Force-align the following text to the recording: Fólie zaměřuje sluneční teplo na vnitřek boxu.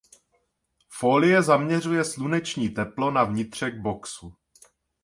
Fólie 0.87 1.43
zaměřuje 1.43 2.03
sluneční 2.05 2.69
teplo 2.69 3.11
na 3.11 3.23
vnitřek 3.23 3.77
boxu. 3.79 4.33